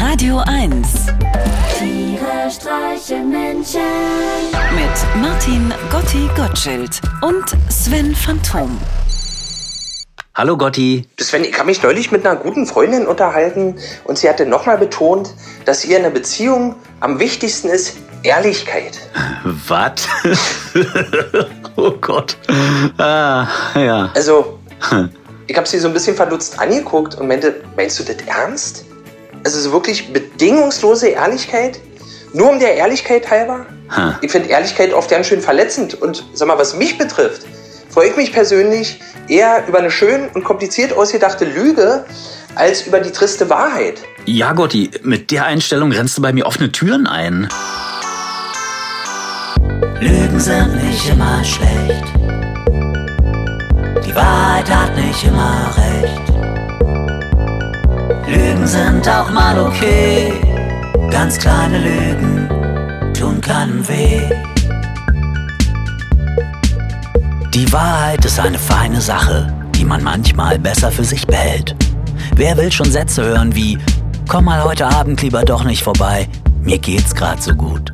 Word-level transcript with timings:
Radio 0.00 0.38
1 0.46 1.08
Tiere 1.78 2.50
streichen 2.50 3.28
Menschen. 3.28 3.82
mit 4.74 5.22
Martin 5.22 5.74
Gotti 5.90 6.26
Gottschild 6.34 7.02
und 7.20 7.44
Sven 7.68 8.14
Phantom. 8.14 8.80
Hallo 10.34 10.56
Gotti. 10.56 11.06
Sven, 11.20 11.44
ich 11.44 11.52
habe 11.58 11.66
mich 11.66 11.82
neulich 11.82 12.10
mit 12.10 12.26
einer 12.26 12.36
guten 12.40 12.66
Freundin 12.66 13.06
unterhalten 13.06 13.76
und 14.04 14.16
sie 14.16 14.26
hatte 14.30 14.46
nochmal 14.46 14.78
betont, 14.78 15.34
dass 15.66 15.84
ihr 15.84 15.98
in 15.98 16.04
einer 16.06 16.14
Beziehung 16.14 16.76
am 17.00 17.20
wichtigsten 17.20 17.68
ist 17.68 17.98
Ehrlichkeit. 18.22 18.98
Was? 19.44 20.08
oh 21.76 21.92
Gott. 22.00 22.38
Ah, 22.96 23.46
ja. 23.74 24.10
Also, 24.14 24.58
ich 25.46 25.56
habe 25.58 25.68
sie 25.68 25.78
so 25.78 25.88
ein 25.88 25.94
bisschen 25.94 26.16
verdutzt 26.16 26.58
angeguckt 26.58 27.16
und 27.16 27.28
meinte, 27.28 27.62
meinst 27.76 27.98
du 27.98 28.02
das 28.02 28.16
ernst? 28.26 28.86
Also 29.44 29.60
so 29.60 29.72
wirklich 29.72 30.12
bedingungslose 30.12 31.08
Ehrlichkeit? 31.08 31.80
Nur 32.32 32.50
um 32.50 32.58
der 32.58 32.74
Ehrlichkeit 32.74 33.30
halber? 33.30 33.66
Hm. 33.88 34.14
Ich 34.20 34.30
finde 34.30 34.48
Ehrlichkeit 34.48 34.92
oft 34.92 35.10
ganz 35.10 35.26
schön 35.26 35.40
verletzend 35.40 35.94
und 35.94 36.24
sag 36.32 36.48
mal, 36.48 36.58
was 36.58 36.76
mich 36.76 36.96
betrifft, 36.98 37.46
freue 37.88 38.10
ich 38.10 38.16
mich 38.16 38.32
persönlich 38.32 39.00
eher 39.28 39.64
über 39.66 39.78
eine 39.78 39.90
schön 39.90 40.28
und 40.34 40.44
kompliziert 40.44 40.92
ausgedachte 40.92 41.44
Lüge 41.44 42.04
als 42.54 42.86
über 42.86 43.00
die 43.00 43.10
triste 43.10 43.50
Wahrheit. 43.50 44.02
Ja, 44.26 44.52
Gotti, 44.52 44.90
mit 45.02 45.30
der 45.30 45.46
Einstellung 45.46 45.92
rennst 45.92 46.18
du 46.18 46.22
bei 46.22 46.32
mir 46.32 46.46
offene 46.46 46.70
Türen 46.70 47.06
ein. 47.06 47.48
Lügen 50.00 50.38
sind 50.38 50.82
nicht 50.82 51.08
immer 51.08 51.42
schlecht. 51.44 52.04
Die 54.06 54.14
Wahrheit 54.14 54.70
hat 54.70 54.96
nicht 54.96 55.24
immer 55.24 55.74
recht. 55.76 56.29
Lügen 58.30 58.66
sind 58.66 59.08
auch 59.08 59.30
mal 59.30 59.58
okay. 59.58 60.32
Ganz 61.10 61.36
kleine 61.36 61.78
Lügen 61.78 62.48
tun 63.12 63.40
keinem 63.40 63.86
weh. 63.88 64.20
Die 67.52 67.72
Wahrheit 67.72 68.24
ist 68.24 68.38
eine 68.38 68.58
feine 68.58 69.00
Sache, 69.00 69.52
die 69.74 69.84
man 69.84 70.04
manchmal 70.04 70.58
besser 70.58 70.92
für 70.92 71.02
sich 71.02 71.26
behält. 71.26 71.74
Wer 72.36 72.56
will 72.56 72.70
schon 72.70 72.90
Sätze 72.90 73.24
hören 73.24 73.54
wie 73.56 73.76
Komm 74.28 74.44
mal 74.44 74.62
heute 74.62 74.86
Abend 74.86 75.20
lieber 75.22 75.42
doch 75.42 75.64
nicht 75.64 75.82
vorbei, 75.82 76.28
mir 76.62 76.78
geht's 76.78 77.12
grad 77.12 77.42
so 77.42 77.52
gut. 77.52 77.92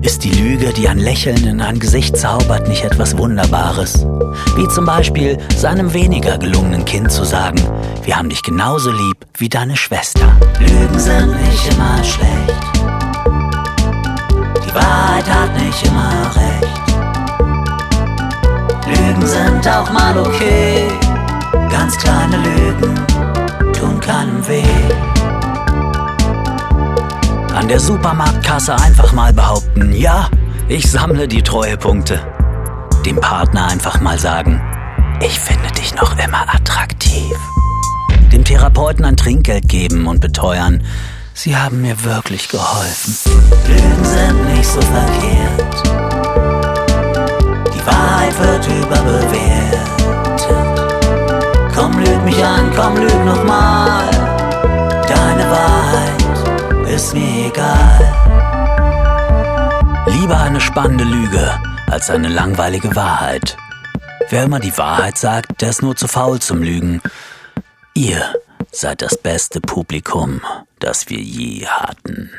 Ist 0.00 0.22
die 0.22 0.30
Lüge, 0.30 0.72
die 0.72 0.88
ein 0.88 0.98
Lächeln 0.98 1.44
in 1.44 1.60
ein 1.60 1.80
Gesicht 1.80 2.16
zaubert, 2.16 2.68
nicht 2.68 2.84
etwas 2.84 3.18
Wunderbares? 3.18 4.06
Wie 4.56 4.68
zum 4.68 4.86
Beispiel 4.86 5.36
seinem 5.56 5.92
weniger 5.92 6.38
gelungenen 6.38 6.84
Kind 6.84 7.10
zu 7.10 7.24
sagen, 7.24 7.60
wir 8.04 8.16
haben 8.16 8.28
dich 8.28 8.42
genauso 8.42 8.92
lieb 8.92 9.26
wie 9.38 9.48
deine 9.48 9.76
Schwester. 9.76 10.36
Lügen 10.60 10.98
sind 10.98 11.32
nicht 11.40 11.72
immer 11.72 12.04
schlecht. 12.04 12.54
Die 14.64 14.74
Wahrheit 14.74 15.28
hat 15.28 15.58
nicht 15.60 15.84
immer 15.84 16.30
recht. 16.36 16.68
Lügen 18.86 19.26
sind 19.26 19.68
auch 19.68 19.90
mal 19.90 20.16
okay. 20.16 20.86
Ganz 21.70 21.96
kleine 21.98 22.36
Lügen 22.36 22.94
tun 23.72 23.98
keinem 23.98 24.46
weh. 24.46 24.62
Der 27.68 27.80
Supermarktkasse 27.80 28.74
einfach 28.74 29.12
mal 29.12 29.34
behaupten, 29.34 29.92
ja, 29.92 30.30
ich 30.68 30.90
sammle 30.90 31.28
die 31.28 31.42
Treuepunkte. 31.42 32.18
Dem 33.04 33.20
Partner 33.20 33.66
einfach 33.66 34.00
mal 34.00 34.18
sagen, 34.18 34.62
ich 35.20 35.38
finde 35.38 35.70
dich 35.72 35.94
noch 35.94 36.18
immer 36.18 36.48
attraktiv. 36.48 37.36
Dem 38.32 38.42
Therapeuten 38.42 39.04
ein 39.04 39.18
Trinkgeld 39.18 39.68
geben 39.68 40.06
und 40.06 40.22
beteuern, 40.22 40.82
sie 41.34 41.58
haben 41.58 41.82
mir 41.82 42.02
wirklich 42.04 42.48
geholfen. 42.48 43.14
Lügen 43.66 44.04
sind 44.04 44.54
nicht 44.54 44.66
so 44.66 44.80
verkehrt. 44.80 45.82
Die 47.74 47.86
Wahrheit 47.86 48.40
wird 48.40 48.66
überbewertet. 48.66 49.78
Komm, 51.74 51.98
lüg 51.98 52.24
mich 52.24 52.42
an, 52.42 52.70
komm, 52.74 52.96
lüg 52.96 53.24
noch 53.26 53.44
ist 56.98 57.14
mir 57.14 57.46
egal. 57.46 58.00
Lieber 60.06 60.40
eine 60.40 60.60
spannende 60.60 61.04
Lüge 61.04 61.56
als 61.86 62.10
eine 62.10 62.26
langweilige 62.26 62.96
Wahrheit. 62.96 63.56
Wer 64.30 64.42
immer 64.42 64.58
die 64.58 64.76
Wahrheit 64.76 65.16
sagt, 65.16 65.60
der 65.60 65.70
ist 65.70 65.80
nur 65.80 65.94
zu 65.94 66.08
faul 66.08 66.40
zum 66.40 66.60
Lügen. 66.60 67.00
Ihr 67.94 68.34
seid 68.72 69.00
das 69.00 69.16
beste 69.16 69.60
Publikum, 69.60 70.40
das 70.80 71.08
wir 71.08 71.20
je 71.20 71.68
hatten. 71.68 72.32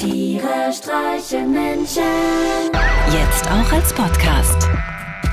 Tiere 0.00 0.72
streichen 0.72 1.52
Menschen. 1.52 2.02
Jetzt 3.12 3.46
auch 3.46 3.72
als 3.72 3.92
Podcast. 3.92 4.68